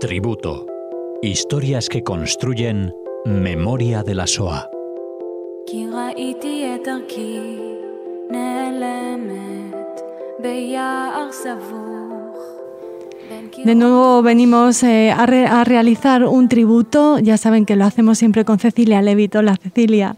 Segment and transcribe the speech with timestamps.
[0.00, 0.64] Tributo.
[1.22, 4.70] Historias que construyen memoria de la SOA.
[13.64, 17.18] De nuevo venimos eh, a, a, realizar un tributo.
[17.18, 19.40] Ya saben que lo hacemos siempre con Cecilia Levito.
[19.40, 20.14] Hola Cecilia.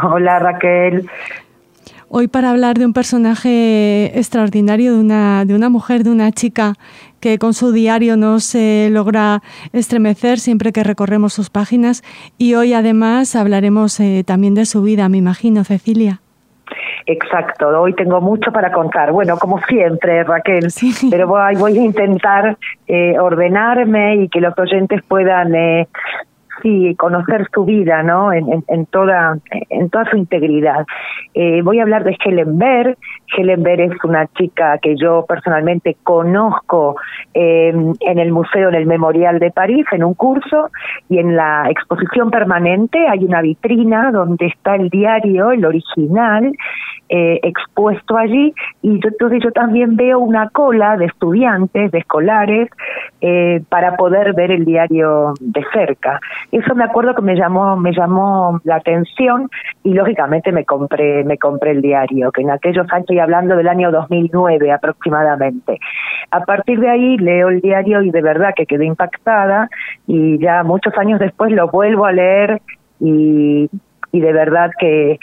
[0.00, 1.10] Hola Raquel.
[2.10, 6.74] Hoy para hablar de un personaje extraordinario, de una, de una mujer, de una chica
[7.20, 8.56] que con su diario nos
[8.90, 12.02] logra estremecer siempre que recorremos sus páginas.
[12.38, 16.20] Y hoy además hablaremos eh, también de su vida, me imagino, Cecilia.
[17.06, 19.12] Exacto, hoy tengo mucho para contar.
[19.12, 20.68] Bueno, como siempre, Raquel,
[21.10, 25.88] pero voy, voy, a intentar eh, ordenarme y que los oyentes puedan eh,
[26.62, 28.32] sí, conocer su vida, ¿no?
[28.32, 29.38] En, en, toda
[29.70, 30.86] en toda su integridad.
[31.34, 32.96] Eh, voy a hablar de Helen Berg.
[33.36, 36.96] Helen Berg es una chica que yo personalmente conozco
[37.34, 40.70] eh, en el museo, en el Memorial de París, en un curso
[41.08, 46.52] y en la exposición permanente hay una vitrina donde está el diario, el original,
[47.10, 52.68] eh, expuesto allí y yo, entonces yo también veo una cola de estudiantes, de escolares,
[53.68, 56.20] para poder ver el diario de cerca.
[56.50, 59.50] Eso me acuerdo que me llamó, me llamó la atención
[59.84, 63.68] y lógicamente me compré, me compré el diario, que en aquellos años estoy hablando del
[63.68, 65.78] año 2009 aproximadamente.
[66.30, 69.68] A partir de ahí leo el diario y de verdad que quedé impactada
[70.06, 72.62] y ya muchos años después lo vuelvo a leer
[73.00, 73.68] y,
[74.10, 75.18] de verdad que eh,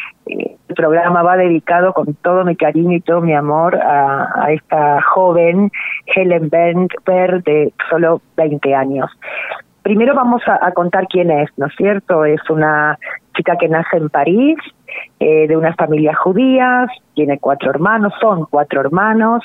[0.69, 5.71] el programa va dedicado con todo mi cariño y todo mi amor a, esta joven
[6.05, 9.09] Helen Berg de solo 20 años.
[9.85, 12.25] Primero vamos a, contar quién es, ¿no es cierto?
[12.25, 12.97] Es una
[13.35, 14.57] chica que nace en París,
[15.19, 19.43] eh, de una familia judía, tiene cuatro hermanos, son cuatro hermanos.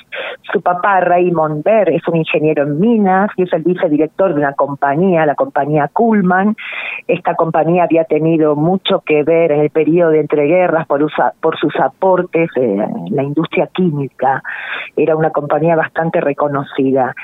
[0.50, 4.54] Su papá, Raymond Berg, es un ingeniero en minas y es el vicedirector de una
[4.54, 6.56] compañía, la compañía Kuhlman.
[7.06, 11.06] Esta compañía había tenido mucho que ver en el periodo de entreguerras por,
[11.42, 14.42] por sus aportes en la industria química.
[14.96, 17.14] Era una compañía bastante reconocida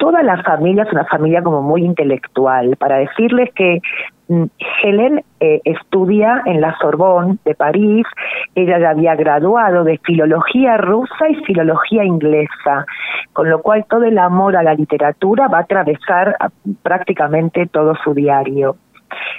[0.00, 3.80] toda la familia es una familia como muy intelectual, para decirles que
[4.28, 4.44] mm,
[4.82, 8.06] Helen eh, estudia en la Sorbonne de París,
[8.54, 12.86] ella ya había graduado de filología rusa y filología inglesa,
[13.34, 16.34] con lo cual todo el amor a la literatura va a atravesar
[16.82, 18.76] prácticamente todo su diario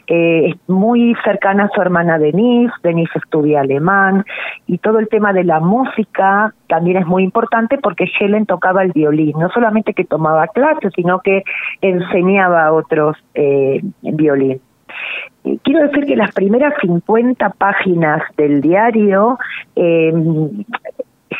[0.07, 4.25] eh, es muy cercana a su hermana Denise, Denise estudia alemán
[4.67, 8.91] y todo el tema de la música también es muy importante porque Helen tocaba el
[8.91, 11.43] violín, no solamente que tomaba clases, sino que
[11.81, 14.61] enseñaba a otros eh, violín.
[15.63, 19.39] Quiero decir que las primeras 50 páginas del diario
[19.75, 20.13] eh,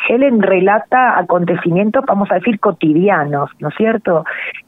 [0.08, 4.24] Helen relata acontecimientos, vamos a decir, cotidianos, ¿no es cierto?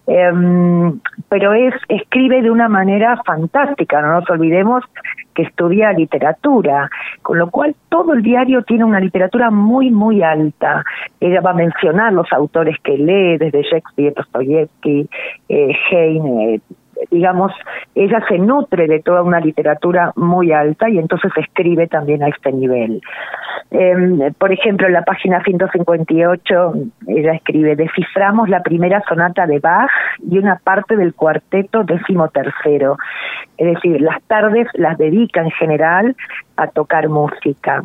[0.07, 4.85] Um, pero es escribe de una manera fantástica, no nos olvidemos
[5.35, 6.91] que estudia literatura,
[7.23, 10.85] con lo cual todo el diario tiene una literatura muy, muy alta.
[11.21, 15.09] Ella va a mencionar los autores que lee, desde Shakespeare, Dostoyevsky,
[15.49, 16.61] eh,
[17.11, 17.53] digamos,
[17.95, 22.53] ella se nutre de toda una literatura muy alta y entonces escribe también a este
[22.53, 23.01] nivel.
[23.71, 26.75] Eh, por ejemplo, en la página 158,
[27.09, 29.91] ella escribe, desciframos la primera sonata de Bach
[30.29, 32.97] y una parte del cuarteto décimo tercero.
[33.57, 36.17] Es decir, las tardes las dedica en general
[36.57, 37.83] a tocar música.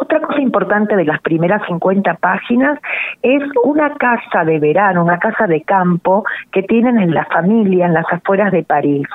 [0.00, 2.78] Otra cosa importante de las primeras 50 páginas
[3.22, 7.94] es una casa de verano, una casa de campo que tienen en la familia, en
[7.94, 9.08] las afueras de París.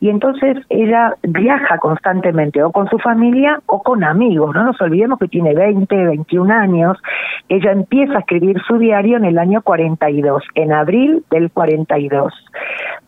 [0.00, 4.54] Y entonces ella viaja constantemente o con su familia o con amigos.
[4.54, 6.96] No nos olvidemos que tiene 20, 21 años.
[7.50, 12.32] Ella empieza a escribir su diario en el año 42, en abril del 42.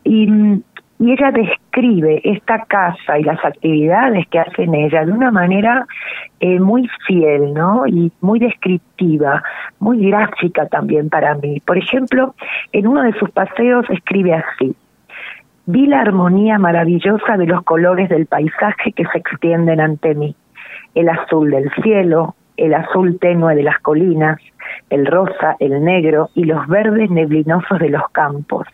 [0.03, 0.61] Y
[0.97, 5.85] y ella describe esta casa y las actividades que hacen ella de una manera
[6.39, 7.85] eh, muy fiel, ¿no?
[7.85, 9.43] Y muy descriptiva,
[9.79, 11.59] muy gráfica también para mí.
[11.59, 12.33] Por ejemplo,
[12.71, 14.75] en uno de sus paseos escribe así.
[15.65, 20.35] Vi la armonía maravillosa de los colores del paisaje que se extienden ante mí.
[20.93, 24.37] El azul del cielo, el azul tenue de las colinas,
[24.89, 28.65] el rosa, el negro y los verdes neblinosos de los campos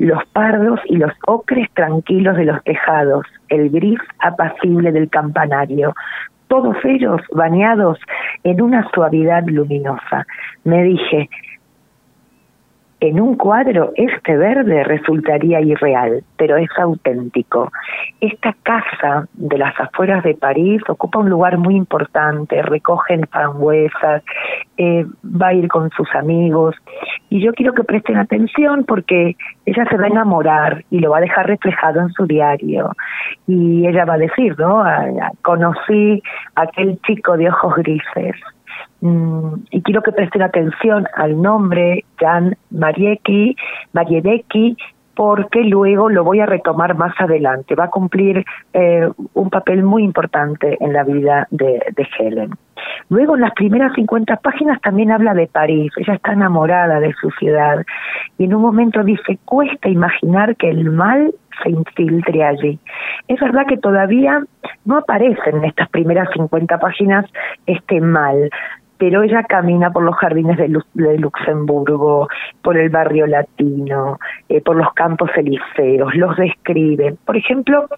[0.00, 5.94] los pardos y los ocres tranquilos de los tejados, el gris apacible del campanario,
[6.48, 7.98] todos ellos bañados
[8.42, 10.26] en una suavidad luminosa.
[10.64, 11.28] Me dije,
[13.00, 17.72] en un cuadro este verde resultaría irreal, pero es auténtico.
[18.20, 24.22] Esta casa de las afueras de París ocupa un lugar muy importante, recogen frambuesas,
[24.76, 26.76] eh, va a ir con sus amigos
[27.30, 31.18] y yo quiero que presten atención porque ella se va a enamorar y lo va
[31.18, 32.92] a dejar reflejado en su diario
[33.46, 34.84] y ella va a decir, ¿no?
[35.42, 36.22] Conocí
[36.54, 38.36] a aquel chico de ojos grises
[39.02, 43.56] y quiero que presten atención al nombre Jan Mariecki,
[43.92, 44.76] Mariedecki,
[45.14, 47.74] porque luego lo voy a retomar más adelante.
[47.74, 52.50] Va a cumplir eh, un papel muy importante en la vida de, de Helen.
[53.08, 57.30] Luego en las primeras 50 páginas también habla de París, ella está enamorada de su
[57.32, 57.84] ciudad
[58.38, 62.78] y en un momento dice, cuesta imaginar que el mal se infiltre allí.
[63.28, 64.42] Es verdad que todavía
[64.84, 67.26] no aparece en estas primeras 50 páginas
[67.66, 68.48] este mal,
[69.00, 72.28] pero ella camina por los jardines de, Luxemburgo,
[72.60, 74.18] por el barrio latino,
[74.50, 77.16] eh, por los campos elíseos, los describe.
[77.24, 77.88] Por ejemplo,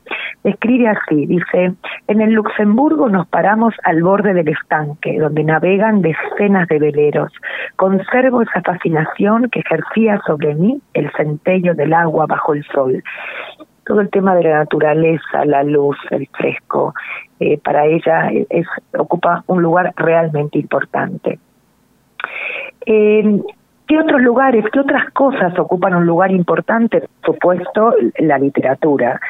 [0.45, 1.73] describe así, dice,
[2.07, 7.33] en el Luxemburgo nos paramos al borde del estanque, donde navegan decenas de veleros.
[7.75, 13.03] Conservo esa fascinación que ejercía sobre mí el centello del agua bajo el sol
[13.85, 16.95] todo el tema de la naturaleza, la luz, el fresco,
[17.41, 21.39] eh, para ella es, ocupa un lugar realmente importante.
[22.87, 23.41] Eh,
[23.93, 27.03] ¿Qué otros lugares, qué otras cosas ocupan un lugar importante?
[27.21, 29.21] Por supuesto, la literatura.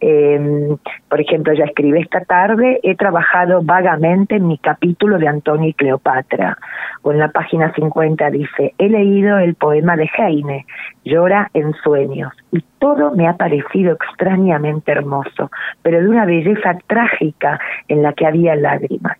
[0.00, 0.68] Eh,
[1.08, 5.74] por ejemplo, ya escribí esta tarde, he trabajado vagamente en mi capítulo de Antonio y
[5.74, 6.56] Cleopatra.
[7.02, 10.66] O en la página 50 dice, he leído el poema de Heine,
[11.04, 15.50] Llora en sueños, y todo me ha parecido extrañamente hermoso,
[15.82, 17.58] pero de una belleza trágica
[17.88, 19.18] en la que había lágrimas.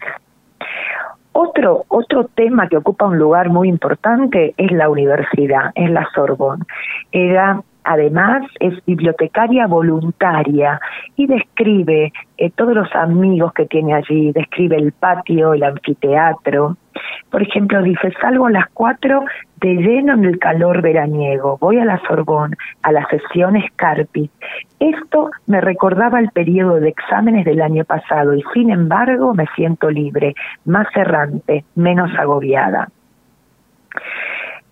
[1.33, 6.65] Otro, otro tema que ocupa un lugar muy importante es la universidad, es la Sorbonne.
[7.11, 10.81] Ella además es bibliotecaria voluntaria
[11.17, 16.77] y describe eh, todos los amigos que tiene allí, describe el patio, el anfiteatro.
[17.31, 19.25] Por ejemplo, dice, salgo a las cuatro
[19.61, 24.31] de lleno en el calor veraniego, voy a la Sorbón, a las sesiones Carpi.
[24.81, 29.91] Esto me recordaba el periodo de exámenes del año pasado y sin embargo me siento
[29.91, 32.89] libre, más errante, menos agobiada.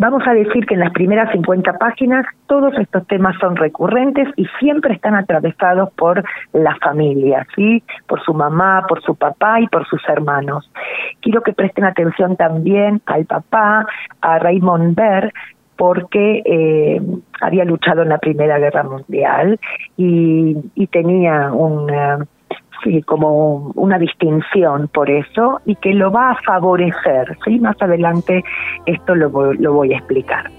[0.00, 4.46] Vamos a decir que en las primeras 50 páginas todos estos temas son recurrentes y
[4.58, 6.24] siempre están atravesados por
[6.54, 7.82] la familia, ¿sí?
[8.06, 10.70] Por su mamá, por su papá y por sus hermanos.
[11.20, 13.84] Quiero que presten atención también al papá,
[14.22, 15.34] a Raymond Ver,
[15.76, 17.02] porque eh,
[17.42, 19.60] había luchado en la Primera Guerra Mundial
[19.98, 21.90] y, y tenía un
[22.82, 27.36] sí, como una distinción por eso y que lo va a favorecer.
[27.44, 27.58] ¿sí?
[27.60, 28.42] Más adelante
[28.86, 30.50] esto lo, lo voy a explicar.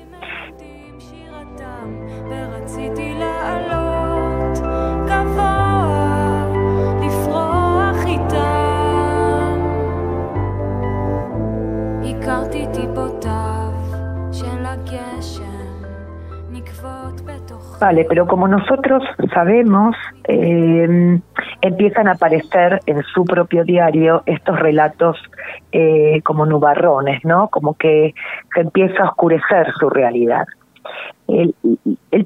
[17.81, 19.03] Vale, pero como nosotros
[19.33, 19.95] sabemos,
[20.27, 21.19] eh,
[21.61, 25.17] empiezan a aparecer en su propio diario estos relatos
[25.71, 27.47] eh, como nubarrones, ¿no?
[27.49, 28.13] Como que
[28.53, 30.45] se empieza a oscurecer su realidad.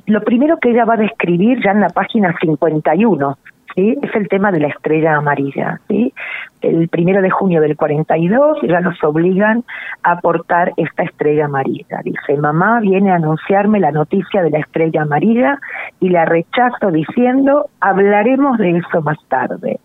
[0.08, 3.38] lo primero que ella va a describir ya en la página 51
[3.74, 3.98] ¿sí?
[4.02, 5.80] es el tema de la estrella amarilla.
[5.88, 6.14] ¿sí?
[6.62, 9.64] El primero de junio del 42 ya nos obligan
[10.04, 12.02] a aportar esta estrella amarilla.
[12.04, 15.60] Dice, mamá viene a anunciarme la noticia de la estrella amarilla
[16.00, 19.80] y la rechazo diciendo, hablaremos de eso más tarde.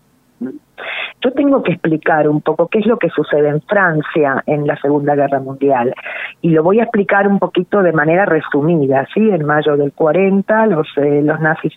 [1.23, 4.75] Yo tengo que explicar un poco qué es lo que sucede en Francia en la
[4.77, 5.93] Segunda Guerra Mundial
[6.41, 9.07] y lo voy a explicar un poquito de manera resumida.
[9.13, 9.29] ¿sí?
[9.29, 11.73] En mayo del 40 los, eh, los nazis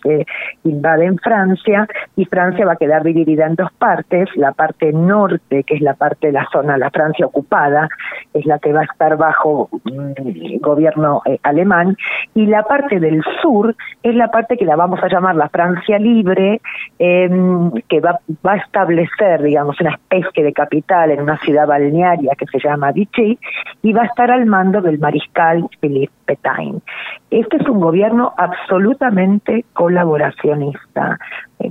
[0.63, 4.29] invaden Francia y Francia va a quedar dividida en dos partes.
[4.35, 7.87] La parte norte, que es la parte de la zona, la Francia ocupada,
[8.33, 11.97] es la que va a estar bajo mm, gobierno eh, alemán
[12.33, 15.99] y la parte del sur es la parte que la vamos a llamar la Francia
[15.99, 16.61] libre,
[16.97, 22.45] em, que va a establecer digamos, una especie de capital en una ciudad balnearia que
[22.47, 23.37] se llama Vichy,
[23.81, 26.81] y va a estar al mando del mariscal Philippe Petain.
[27.29, 31.19] Este es un gobierno absolutamente colaboracionista.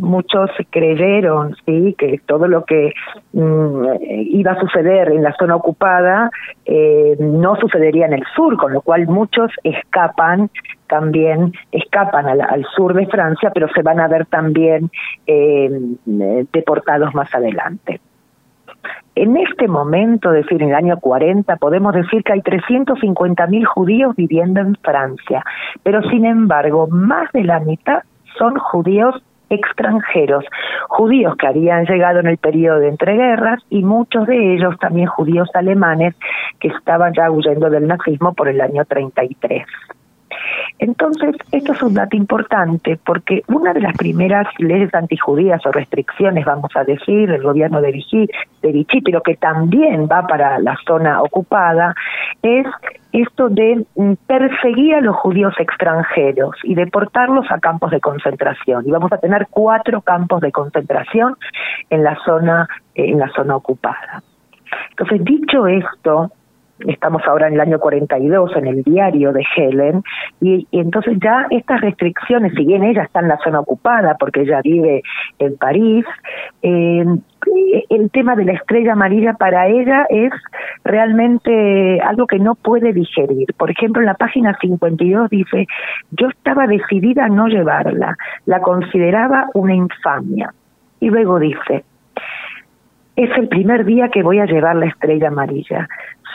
[0.01, 2.93] Muchos creyeron sí que todo lo que
[3.33, 3.85] mm,
[4.31, 6.31] iba a suceder en la zona ocupada
[6.65, 10.51] eh, no sucedería en el sur, con lo cual muchos escapan
[10.89, 14.91] también escapan al, sur de Francia, pero se van a ver también
[15.27, 15.71] eh,
[16.53, 18.01] deportados más adelante.
[19.17, 24.17] En este momento, es decir, en el año 40, podemos decir que hay 350.000 judíos
[24.17, 25.45] viviendo en Francia,
[25.83, 28.03] pero sin embargo, más de la mitad
[28.39, 30.45] son judíos extranjeros,
[30.89, 35.49] judíos que habían llegado en el periodo de entreguerras y muchos de ellos también judíos
[35.55, 36.15] alemanes
[36.61, 39.65] que estaban ya huyendo del nazismo por el año 33.
[40.79, 46.45] Entonces, esto es un dato importante porque una de las primeras leyes antijudías o restricciones,
[46.45, 48.29] vamos a decir, del gobierno de Vichy,
[48.63, 51.95] de Vichy, pero que también va para la zona ocupada,
[52.43, 52.67] es
[53.13, 58.87] esto de mm, perseguir a los judíos extranjeros y deportarlos a campos de concentración.
[58.87, 61.37] Y vamos a tener cuatro campos de concentración
[61.91, 64.23] en la zona, en la zona ocupada.
[64.91, 66.33] Entonces, dicho esto,
[66.81, 70.03] estamos ahora en el año 42 en el diario de Helen,
[70.41, 74.61] y, entonces ya estas restricciones, si bien ella está en la zona ocupada porque ella
[74.63, 75.03] vive
[75.39, 76.05] en París,
[76.63, 77.05] eh,
[77.91, 80.33] el tema de la estrella amarilla para ella es
[80.85, 83.55] realmente algo que no puede digerir.
[83.57, 85.67] Por ejemplo, en la página 52 dice,
[86.11, 88.17] yo estaba decidida a no llevarla,
[88.47, 90.53] la consideraba una infamia.
[91.01, 91.85] Y luego dice,
[93.17, 95.89] es el primer día que voy a llevar la estrella amarilla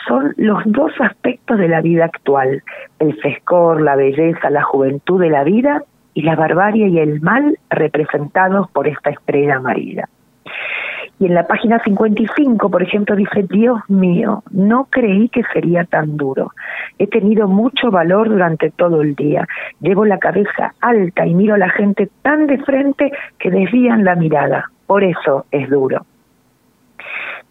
[0.08, 2.62] son los dos aspectos de la vida actual,
[2.98, 5.82] el frescor, la belleza, la juventud de la vida
[6.14, 10.08] y la barbarie y el mal representados por esta estrella amarilla.
[11.18, 16.16] Y en la página 55, por ejemplo, dice, Dios mío, no creí que sería tan
[16.16, 16.52] duro.
[16.98, 19.46] He tenido mucho valor durante todo el día.
[19.80, 24.14] Llevo la cabeza alta y miro a la gente tan de frente que desvían la
[24.14, 24.70] mirada.
[24.86, 26.06] Por eso es duro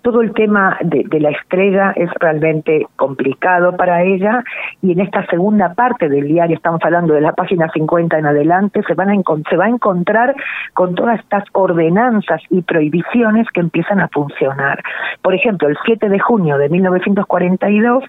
[0.02, 4.44] todo el tema de, la estrella es realmente complicado para ella
[4.82, 8.82] y en esta segunda parte del diario, estamos hablando de la página 50 en adelante,
[8.88, 9.14] se, van a
[9.50, 10.36] se va a encontrar
[10.74, 14.82] con todas estas ordenanzas y prohibiciones que empiezan a funcionar.
[15.22, 18.04] Por ejemplo, el 7 de junio de 1942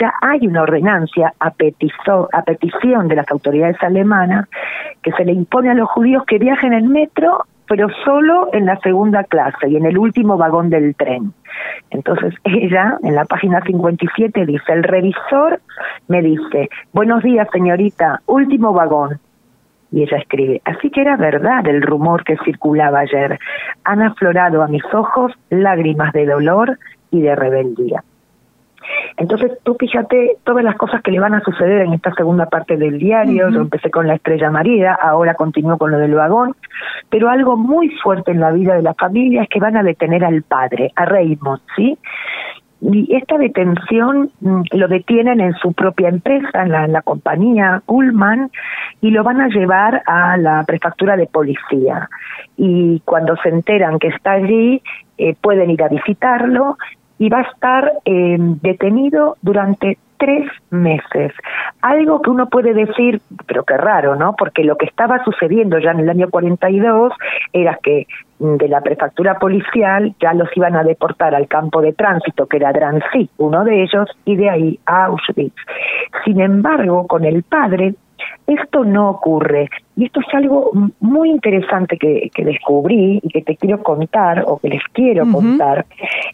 [0.00, 4.48] ya hay una ordenancia a, a petición de las autoridades alemanas
[5.02, 8.78] que se le impone a los judíos que viajen en metro pero solo en la
[8.80, 11.32] segunda clase y en el último vagón del tren.
[11.90, 15.60] Entonces ella, en la página 57, dice, el revisor
[16.08, 19.18] me dice, buenos días señorita, último vagón.
[19.92, 23.38] Y ella escribe, así que era verdad el rumor que circulaba ayer.
[23.84, 26.78] Han aflorado a mis ojos lágrimas de dolor
[27.10, 28.02] y de rebeldía.
[29.16, 32.76] Entonces tú fíjate todas las cosas que le van a suceder en esta segunda parte
[32.76, 36.54] del diario, yo empecé con la estrella María, ahora continúo con lo del vagón,
[37.10, 40.24] pero algo muy fuerte en la vida de la familia es que van a detener
[40.24, 41.98] al padre, a Raymond, ¿sí?
[42.80, 48.50] y esta detención mm, lo detienen en su propia empresa, en la, compañía Ullman,
[49.00, 52.08] y lo van a llevar a la prefectura de policía.
[52.56, 54.82] Y cuando se enteran que está allí,
[55.18, 56.76] eh, pueden ir a visitarlo
[57.18, 61.32] y va a estar eh, detenido durante tres meses.
[61.82, 64.34] Algo que uno puede decir, pero qué raro, ¿no?
[64.36, 67.12] Porque lo que estaba sucediendo ya en el año 42
[67.52, 68.06] era que
[68.38, 72.56] mm, de la prefectura policial ya los iban a deportar al campo de tránsito, que
[72.56, 75.54] era Drancy, uno de ellos, y de ahí a Auschwitz.
[76.24, 77.94] Sin embargo, con el padre
[78.46, 79.68] esto no ocurre.
[79.96, 84.68] Y esto es algo muy interesante que, descubrí y que te quiero contar, o que
[84.68, 85.86] les quiero contar,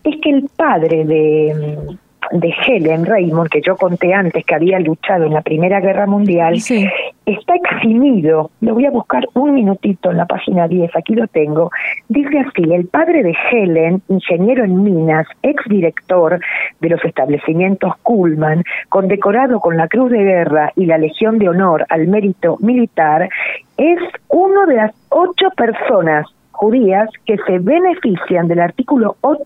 [0.05, 1.97] es que el padre de,
[2.33, 6.55] de Helen Raymond, que yo conté antes que había luchado en la Primera Guerra Mundial,
[6.55, 8.51] está eximido.
[8.61, 11.71] Lo voy a buscar un minutito en la página 10, aquí lo tengo.
[12.09, 16.41] Dice así, el padre de Helen, ingeniero en minas, exdirector
[16.81, 21.87] de los establecimientos Kuhlman, condecorado con la Cruz de Guerra y la Legión de Honor
[21.91, 23.29] al Mérito Militar,
[23.77, 23.99] es
[24.29, 26.27] uno de las ocho personas
[26.63, 29.41] judías que se benefician del artículo 8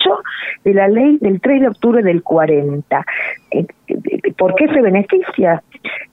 [0.65, 3.07] de la ley del 3 de octubre del 40.
[3.53, 3.67] Eh,
[4.37, 5.63] ¿Por qué se beneficia?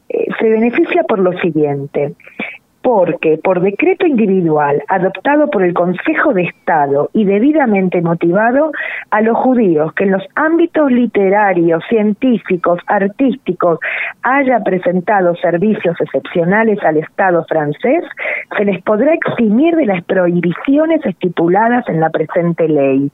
[0.07, 2.15] Eh, se beneficia por lo siguiente
[2.83, 8.71] porque por decreto individual adoptado por el Consejo de Estado y debidamente motivado
[9.09, 13.79] a los judíos que en los ámbitos literarios, científicos, artísticos
[14.21, 18.03] haya presentado servicios excepcionales al Estado francés,
[18.57, 23.09] se les podrá eximir de las prohibiciones estipuladas en la presente ley.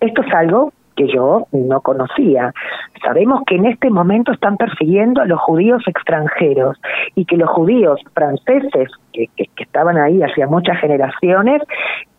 [0.00, 2.52] Esto es algo que yo no conocía.
[3.04, 6.76] Sabemos que en este momento están persiguiendo a los judíos extranjeros
[7.14, 11.62] y que los judíos franceses que, estaban ahí hacía muchas generaciones,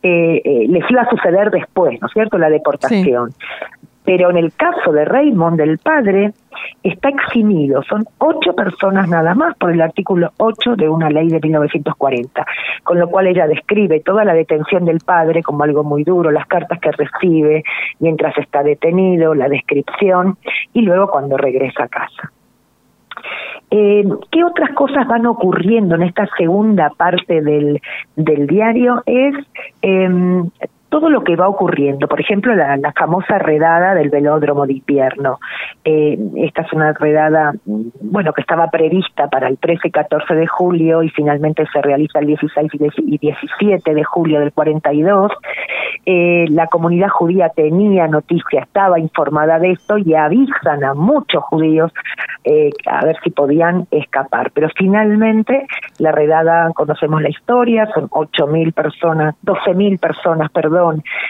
[0.01, 3.31] eh, eh, les iba a suceder después, ¿no es cierto?, la deportación.
[4.09, 6.33] Pero en el caso de Raymond, el padre,
[6.81, 7.83] está eximido.
[7.83, 12.43] Son ocho personas nada más por el artículo 8 de una ley de 1940,
[12.83, 16.47] con lo cual ella describe toda la detención del padre como algo muy duro, las
[16.47, 17.63] cartas que recibe
[17.99, 20.39] mientras está detenido, la descripción
[20.73, 22.31] y luego cuando regresa a casa.
[23.69, 27.79] Eh, ¿Qué otras cosas van ocurriendo en esta segunda parte del,
[28.15, 29.03] del diario?
[29.05, 29.35] Es
[29.83, 30.09] eh,
[30.89, 32.08] todo lo que va ocurriendo.
[32.08, 35.39] Por ejemplo, la, famosa redada del velódromo de invierno.
[35.86, 40.48] Eh, esta es una redada, bueno, que estaba prevista para el 13 y 14 de
[40.48, 45.31] julio y finalmente se realiza el 16 y 17 de julio del 42.
[46.05, 51.91] Eh, la comunidad judía tenía noticia, estaba informada de esto y avisan a muchos judíos
[52.43, 54.51] eh, a ver si podían escapar.
[54.53, 55.67] Pero finalmente
[56.00, 60.78] la redada, conocemos la historia, son 8.000 personas, 12.000 personas, perdón,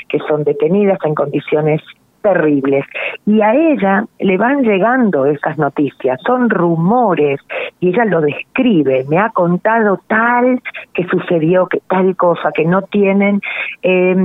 [0.08, 1.82] que son detenidas en condiciones
[2.22, 2.86] terribles.
[3.26, 7.40] Y a ella le van llegando esas noticias, son rumores,
[7.80, 10.62] y ella lo describe, me ha contado tal
[10.94, 13.42] que sucedió, que tal cosa, que no tienen,
[13.84, 14.16] eh,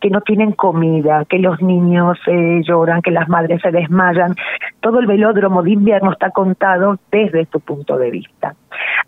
[0.00, 4.34] que no tienen comida, que los niños eh, lloran, que las madres se desmayan.
[4.80, 8.54] Todo el velódromo de invierno está contado desde su punto de vista.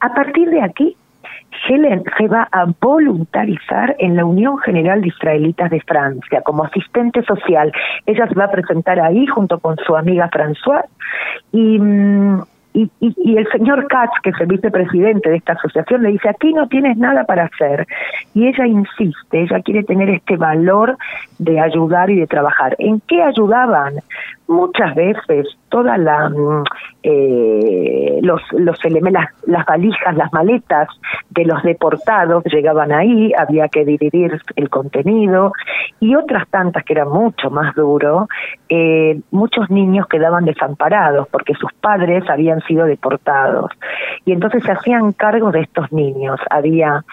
[0.00, 0.96] A partir de aquí,
[1.68, 7.22] Helen se va a voluntarizar en la Unión General de Israelitas de Francia como asistente
[7.22, 7.72] social.
[8.06, 10.88] Ella se va a presentar ahí junto con su amiga Françoise
[11.52, 12.42] y, mm,
[12.74, 16.52] y, y, el señor Katz, que es el vicepresidente de esta asociación, le dice, aquí
[16.52, 17.86] no tienes nada para hacer.
[18.34, 20.98] Y ella insiste, ella quiere tener este valor
[21.38, 22.74] de ayudar y de trabajar.
[22.80, 23.94] ¿En qué ayudaban?
[24.48, 26.62] muchas veces toda la mm,
[27.02, 30.86] eh, los los elementos las, valijas las maletas
[31.30, 35.52] de los deportados llegaban ahí había que dividir el contenido
[35.98, 38.28] y otras tantas que eran mucho más duro
[38.68, 43.70] eh, muchos niños quedaban desamparados porque sus padres habían sido deportados.
[44.24, 46.40] Y entonces se hacían cargo de estos niños.
[46.50, 47.04] Había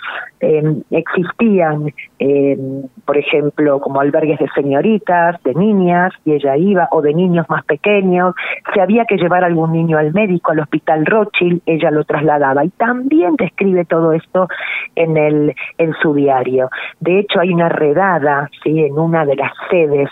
[0.42, 2.58] eh, existían eh,
[3.06, 7.64] por ejemplo como albergues de señoritas de niñas y ella iba o de niños más
[7.66, 8.34] pequeños,
[8.74, 12.70] si había que llevar algún niño al médico, al hospital Rothschild, ella lo trasladaba y
[12.70, 14.48] también describe todo esto
[14.96, 16.70] en el en su diario.
[17.00, 20.10] De hecho hay una redada, sí, en una de las sedes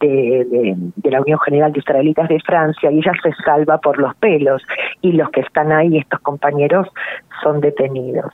[0.00, 4.14] de, de, la Unión General de Israelitas de Francia y ella se salva por los
[4.16, 4.62] pelos
[5.00, 6.88] y los que están ahí, estos compañeros,
[7.42, 8.32] son detenidos.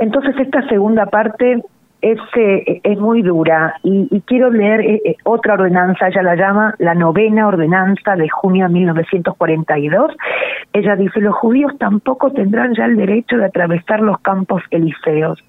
[0.00, 1.62] Entonces esta segunda parte
[2.00, 6.74] es, eh, es muy dura y, quiero leer eh, eh, otra ordenanza, ella la llama
[6.78, 10.14] la novena ordenanza de junio de 1942.
[10.72, 15.42] Ella dice, los judíos tampoco tendrán ya el derecho de atravesar los campos elíseos.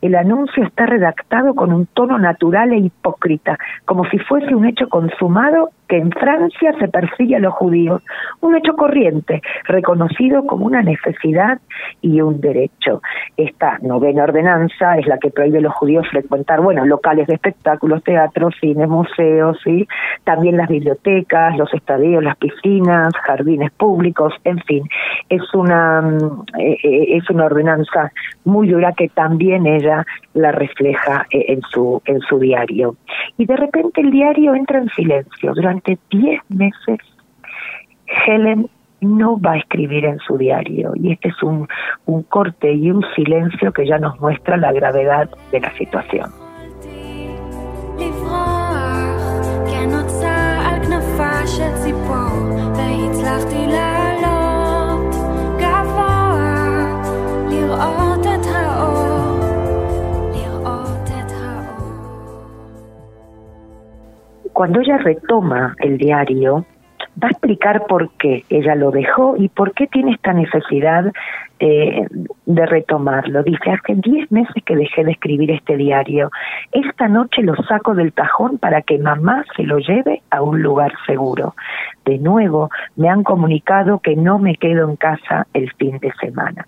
[0.00, 4.88] El anuncio está redactado con un tono natural e hipócrita, como si fuese un hecho
[4.88, 8.00] consumado que en Francia se persigue a los judíos,
[8.40, 11.60] un hecho corriente, reconocido como una necesidad
[12.00, 13.02] y un derecho.
[13.36, 18.02] Esta novena ordenanza es la que prohíbe a los judíos frecuentar, bueno, locales de espectáculos,
[18.04, 19.86] teatros, cines, museos, y
[20.24, 24.84] también las bibliotecas, los estadios, las piscinas, jardines públicos, en fin,
[25.28, 28.10] es una mm, eh, eh, es una ordenanza
[28.46, 32.96] muy dura que también ella la refleja eh, en su en su diario.
[33.36, 36.98] Y de repente el diario entra en silencio durante durante 10 meses
[38.26, 38.68] Helen
[39.00, 41.66] no va a escribir en su diario y este es un,
[42.06, 46.30] un corte y un silencio que ya nos muestra la gravedad de la situación.
[64.52, 66.66] Cuando ella retoma el diario,
[67.22, 71.12] va a explicar por qué ella lo dejó y por qué tiene esta necesidad
[71.58, 72.06] eh,
[72.46, 73.42] de retomarlo.
[73.42, 76.30] Dice, hace 10 meses que dejé de escribir este diario.
[76.72, 80.92] Esta noche lo saco del cajón para que mamá se lo lleve a un lugar
[81.06, 81.54] seguro.
[82.04, 86.66] De nuevo, me han comunicado que no me quedo en casa el fin de semana.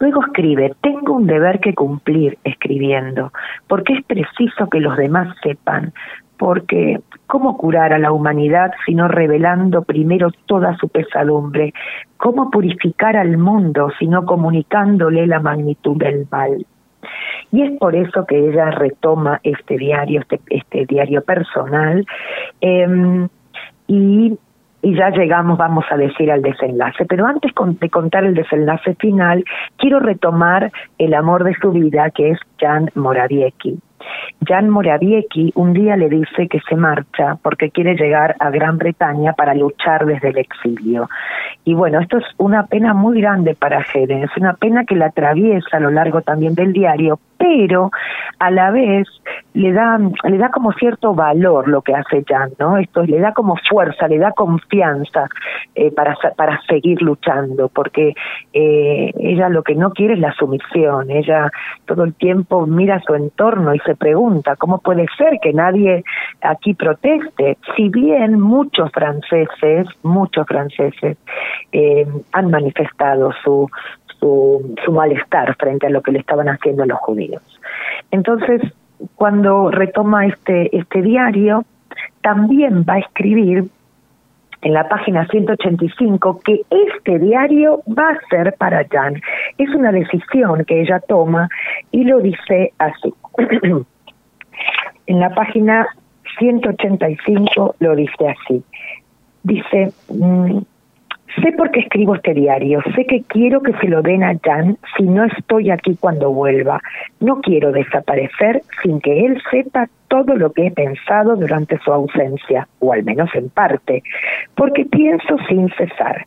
[0.00, 3.32] Luego escribe, tengo un deber que cumplir escribiendo,
[3.68, 5.92] porque es preciso que los demás sepan,
[6.38, 11.72] porque ¿cómo curar a la humanidad sino revelando primero toda su pesadumbre?
[12.16, 16.66] ¿Cómo purificar al mundo sino comunicándole la magnitud del mal?
[17.50, 22.06] Y es por eso que ella retoma este diario, este, este diario personal,
[22.60, 23.28] em,
[23.86, 24.38] y,
[24.82, 27.04] ya llegamos, vamos a decir, al desenlace.
[27.04, 29.44] Pero antes de contar el desenlace final,
[29.76, 33.78] quiero retomar el amor de su vida, que es Jan Morawiecki.
[34.46, 39.32] Jan Morawiecki un día le dice que se marcha porque quiere llegar a Gran Bretaña
[39.34, 41.08] para luchar desde el exilio.
[41.64, 45.76] Y bueno, esto es una pena muy grande para es una pena que la atraviesa
[45.76, 47.90] a lo largo también del diario, pero
[48.38, 49.08] a la vez
[49.54, 52.78] le da le da como cierto valor lo que hace Jan, ¿no?
[52.78, 55.28] Esto le da como fuerza, le da confianza
[55.74, 58.14] eh, para para seguir luchando, porque
[58.52, 61.50] eh, ella lo que no quiere es la sumisión, ella
[61.84, 66.04] todo el tiempo mira su entorno y se pregunta cómo puede ser que nadie
[66.42, 71.16] aquí proteste, si bien muchos franceses, muchos franceses
[71.72, 73.68] eh, han manifestado su,
[74.22, 77.42] su, malestar frente a lo que le estaban haciendo los judíos.
[78.10, 78.62] Entonces,
[79.16, 81.64] cuando retoma este, este diario,
[82.20, 83.64] también va a escribir
[84.62, 89.20] en la página 185 que este diario va a ser para Jan.
[89.58, 91.48] Es una decisión que ella toma
[91.90, 93.12] y lo dice así.
[95.06, 95.88] en la página
[96.38, 98.62] 185 lo dice así.
[99.42, 100.58] Dice, mm,
[101.40, 104.78] sé por qué escribo este diario, sé que quiero que se lo den a Jan
[104.96, 106.80] si no estoy aquí cuando vuelva.
[107.20, 112.68] No quiero desaparecer sin que él sepa todo lo que he pensado durante su ausencia,
[112.80, 114.02] o al menos en parte,
[114.54, 116.26] porque pienso sin cesar.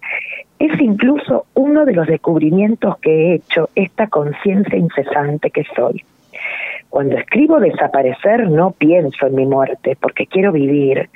[0.57, 6.03] Es incluso uno de los descubrimientos que he hecho esta conciencia incesante que soy.
[6.89, 11.09] Cuando escribo desaparecer no pienso en mi muerte porque quiero vivir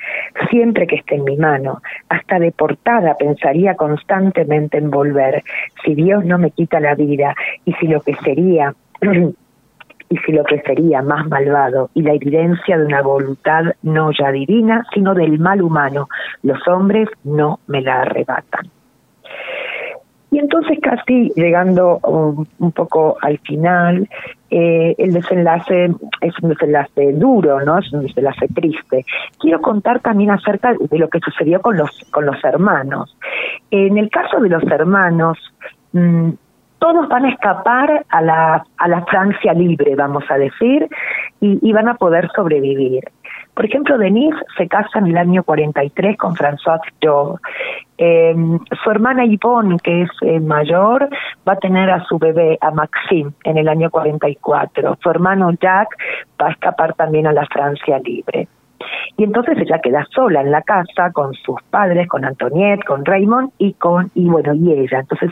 [0.50, 1.80] siempre que esté en mi mano.
[2.08, 5.42] Hasta deportada pensaría constantemente en volver
[5.84, 8.74] si Dios no me quita la vida y si lo que sería
[10.10, 14.32] y si lo que sería más malvado y la evidencia de una voluntad no ya
[14.32, 16.08] divina, sino del mal humano,
[16.42, 18.79] los hombres no me la arrebatan.
[20.30, 24.08] Y entonces casi llegando un, poco al final,
[24.50, 25.90] eh, el desenlace
[26.20, 27.78] es un desenlace duro, ¿no?
[27.78, 29.04] Es un desenlace triste.
[29.40, 33.16] Quiero contar también acerca de lo que sucedió con los, con los hermanos.
[33.70, 35.36] En el caso de los hermanos,
[35.92, 36.30] mm,
[36.78, 40.88] todos van a escapar a la, a la Francia libre, vamos a decir,
[41.40, 43.04] y, y van a poder sobrevivir.
[43.60, 47.38] Por ejemplo, Denise se casa en el año 43 con François Job.
[47.98, 48.34] Eh,
[48.82, 51.10] su hermana Yvonne, que es eh, mayor,
[51.46, 54.96] va a tener a su bebé, a Maxime, en el año 44.
[55.02, 55.88] Su hermano Jack
[56.40, 58.48] va a escapar también a la Francia libre.
[59.16, 63.50] Y entonces ella queda sola en la casa con sus padres, con Antoniette, con Raymond
[63.58, 65.00] y con, y bueno, y ella.
[65.00, 65.30] Entonces,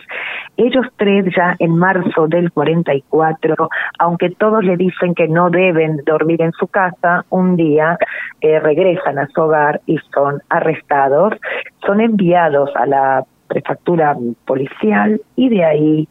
[0.57, 6.43] ellos tres ya en marzo del 44, aunque todos le dicen que no deben dormir
[6.43, 7.97] en su casa, un día
[8.41, 11.35] eh, regresan a su hogar y son arrestados,
[11.87, 16.09] son enviados a la prefectura policial y de ahí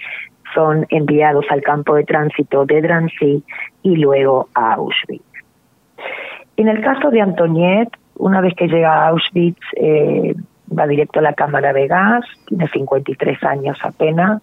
[0.53, 3.43] son enviados al campo de tránsito de Drancy
[3.83, 5.26] y luego a Auschwitz.
[6.57, 10.35] En el caso de Antoniette, una vez que llega a Auschwitz, eh,
[10.77, 14.41] va directo a la cámara de gas, tiene 53 años apenas.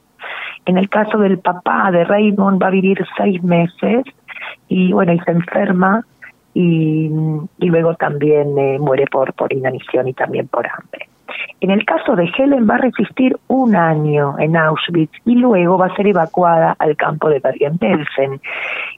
[0.64, 4.04] En el caso del papá de Raymond, va a vivir seis meses
[4.68, 6.06] y bueno, y se enferma
[6.54, 7.10] y,
[7.58, 11.08] y luego también eh, muere por, por inanición y también por hambre.
[11.60, 15.86] En el caso de Helen va a resistir un año en Auschwitz y luego va
[15.86, 18.40] a ser evacuada al campo de Bergen-Belsen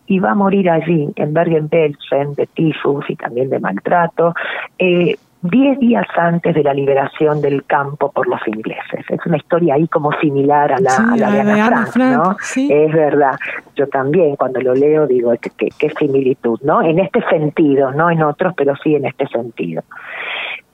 [0.06, 4.34] y va a morir allí, en Bergen-Belsen, de tifus y también de maltrato,
[4.78, 9.04] eh, diez días antes de la liberación del campo por los ingleses.
[9.08, 12.36] Es una historia ahí como similar a la, de Ana Frank, ¿no?
[12.40, 13.38] Es verdad.
[13.76, 16.82] Yo también cuando lo leo digo qué similitud, ¿no?
[16.82, 19.82] En este sentido, no en otros, pero sí en este sentido.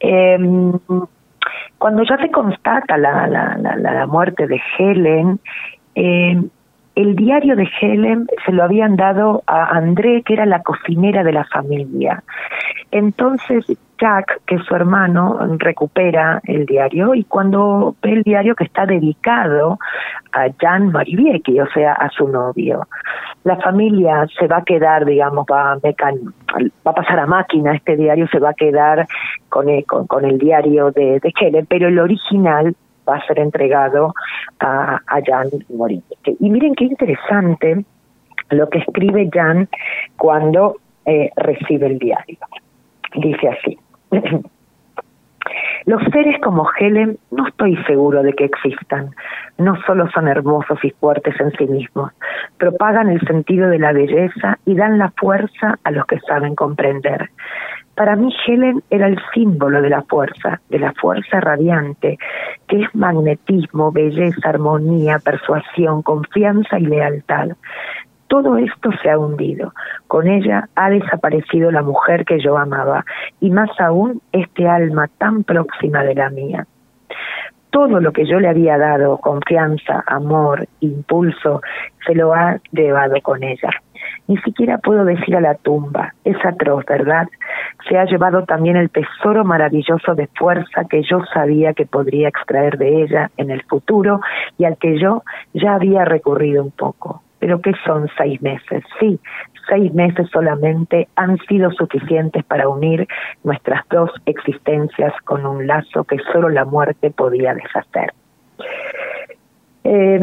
[0.00, 0.38] Eh,
[1.82, 5.40] cuando ya se constata la, la, la, la muerte de Helen,
[5.96, 6.40] eh,
[6.94, 11.32] el diario de Helen se lo habían dado a André, que era la cocinera de
[11.32, 12.22] la familia.
[12.92, 13.66] Entonces
[14.02, 18.84] Jack, que es su hermano, recupera el diario y cuando ve el diario que está
[18.84, 19.78] dedicado
[20.32, 22.88] a Jan Mariviecki, o sea, a su novio,
[23.44, 27.96] la familia se va a quedar, digamos, va a, va a pasar a máquina, este
[27.96, 29.06] diario se va a quedar
[29.48, 32.74] con el, con, el diario de, de Helen, pero el original
[33.08, 34.14] va a ser entregado
[34.58, 36.38] a, a Jan Mariviecki.
[36.40, 37.84] Y miren qué interesante
[38.50, 39.68] lo que escribe Jan
[40.16, 42.38] cuando eh, recibe el diario.
[43.14, 43.78] Dice así.
[45.84, 49.10] Los seres como Helen no estoy seguro de que existan.
[49.58, 52.12] No solo son hermosos y fuertes en sí mismos,
[52.56, 57.30] propagan el sentido de la belleza y dan la fuerza a los que saben comprender.
[57.94, 62.16] Para mí Helen era el símbolo de la fuerza, de la fuerza radiante,
[62.66, 67.50] que es magnetismo, belleza, armonía, persuasión, confianza y lealtad
[68.32, 69.74] todo esto se ha hundido.
[70.08, 73.04] Con ella ha desaparecido la mujer que yo amaba
[73.42, 76.66] y más aún este alma tan próxima de la mía.
[77.68, 81.60] Todo lo que yo le había dado, confianza, amor, impulso,
[82.06, 83.68] se lo ha llevado con ella.
[84.28, 87.28] Ni siquiera puedo decir a la tumba, es atroz, ¿verdad?
[87.86, 92.78] Se ha llevado también el tesoro maravilloso de fuerza que yo sabía que podría extraer
[92.78, 94.22] de ella en el futuro
[94.56, 97.20] y al que yo ya había recurrido un poco.
[97.42, 98.84] Pero ¿qué son seis meses?
[99.00, 99.18] Sí,
[99.68, 103.08] seis meses solamente han sido suficientes para unir
[103.42, 108.12] nuestras dos existencias con un lazo que solo la muerte podía deshacer.
[109.82, 110.20] Eh,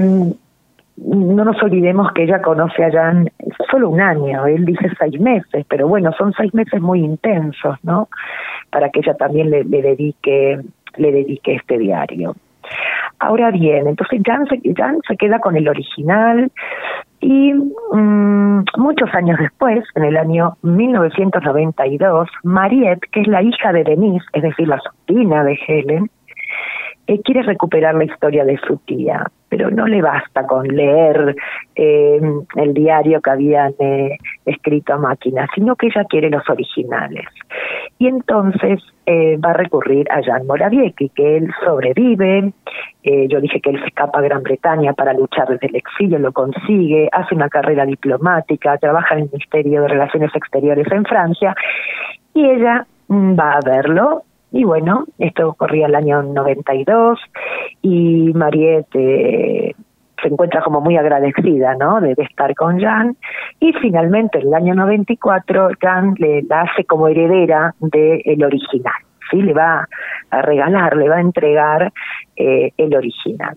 [0.96, 3.30] no nos olvidemos que ella conoce a Jan
[3.70, 8.08] solo un año, él dice seis meses, pero bueno, son seis meses muy intensos, ¿no?
[8.72, 10.58] Para que ella también le, dedique,
[10.96, 12.38] le dedique este diario.
[13.20, 16.50] Ahora bien, entonces Jan se, Jan se queda con el original
[17.22, 23.84] y mm, muchos años después, en el año 1992, Mariette, que es la hija de
[23.84, 26.10] Denise, es decir, la sobrina de Helen,
[27.10, 31.36] eh, quiere recuperar la historia de su tía, pero no le basta con leer
[31.74, 32.22] eh,
[32.56, 37.26] el diario que habían eh, escrito a máquina, sino que ella quiere los originales.
[37.98, 38.80] Y entonces
[39.44, 42.54] va a recurrir a Jan Morawiecki, que él sobrevive,
[43.04, 46.32] yo dije que él se escapa a Gran Bretaña para luchar desde el exilio, lo
[46.32, 51.56] consigue, hace una carrera diplomática, trabaja en el Ministerio de Relaciones Exteriores en Francia,
[52.36, 57.20] y ella mm, va a verlo y bueno, esto ocurría el año 92
[57.82, 59.76] y Mariette
[60.22, 62.02] se encuentra como muy agradecida, ¿no?
[62.02, 63.16] De, estar con Jan.
[63.60, 69.02] Y finalmente, en el año 94, Jan le la hace como heredera del el original,
[69.30, 69.42] ¿sí?
[69.42, 69.88] Le va
[70.32, 71.94] a regalar, le va a entregar
[72.36, 73.56] eh, el original.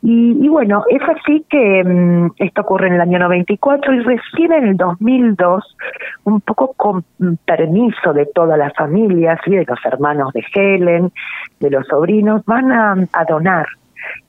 [0.00, 4.68] Y, bueno, es así que mm, esto ocurre en el año 94 y recién en
[4.68, 5.76] el 2002,
[6.24, 7.04] un poco con
[7.44, 9.50] permiso de toda la familia, ¿sí?
[9.50, 11.12] de los hermanos de Helen,
[11.58, 13.66] de los sobrinos, van a, donar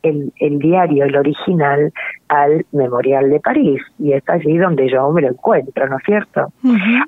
[0.01, 1.93] el, el, diario, el original,
[2.29, 3.81] al Memorial de París.
[3.99, 6.51] Y es allí donde yo me lo encuentro, ¿no es cierto?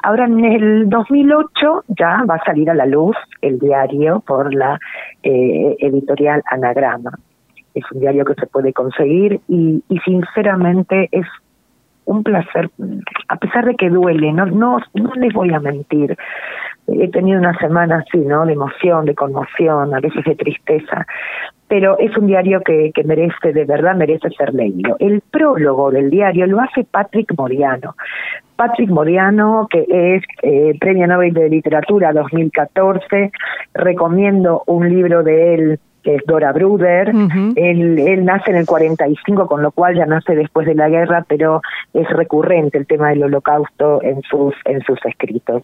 [0.03, 4.79] Ahora, en el 2008 ya va a salir a la luz el diario por la
[5.23, 7.11] eh, editorial Anagrama
[7.73, 11.25] es un diario que se puede conseguir y, sinceramente es
[12.05, 12.69] un placer,
[13.27, 16.17] a pesar de que duele, no, no, no les voy a mentir.
[16.87, 18.45] He tenido una semana así, ¿no?
[18.45, 21.05] De emoción, de conmoción, a veces de tristeza,
[21.67, 24.97] pero es un diario que, que merece, de verdad merece ser leído.
[24.99, 27.95] El prólogo del diario lo hace Patrick Moriano.
[28.57, 33.31] Patrick Moriano, que es eh, Premio Nobel de Literatura 2014,
[33.73, 37.09] recomiendo un libro de él que es Dora Bruder.
[37.55, 41.25] él, él nace en el 45, con lo cual ya nace después de la guerra,
[41.27, 41.61] pero
[41.93, 45.63] es recurrente el tema del holocausto en sus, en sus escritos.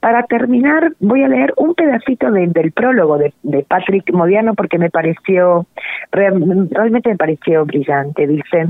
[0.00, 4.90] Para terminar, voy a leer un pedacito del prólogo de, de, Patrick Modiano porque me
[4.90, 5.66] pareció,
[6.12, 8.26] realmente me pareció brillante.
[8.26, 8.68] Dice,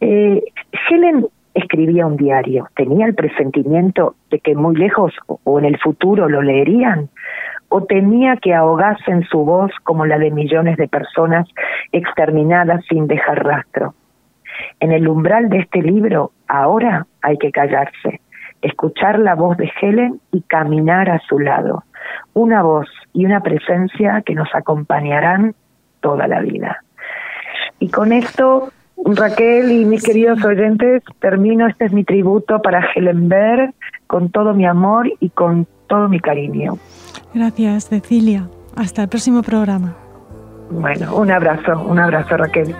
[0.00, 0.42] eh,
[0.90, 6.28] Helen escribía un diario, tenía el presentimiento de que muy lejos o en el futuro
[6.28, 7.08] lo leerían
[7.68, 11.46] o temía que ahogase en su voz como la de millones de personas
[11.92, 13.94] exterminadas sin dejar rastro.
[14.80, 18.20] En el umbral de este libro ahora hay que callarse,
[18.62, 21.84] escuchar la voz de Helen y caminar a su lado,
[22.34, 25.54] una voz y una presencia que nos acompañarán
[26.00, 26.82] toda la vida.
[27.78, 28.70] Y con esto,
[29.04, 33.74] Raquel y mis queridos oyentes, termino, este es mi tributo para Helen Berg,
[34.06, 36.78] con todo mi amor y con todo mi cariño.
[37.34, 38.48] Gracias, Cecilia.
[38.76, 39.96] Hasta el próximo programa.
[40.70, 42.74] Bueno, un abrazo, un abrazo, Raquel.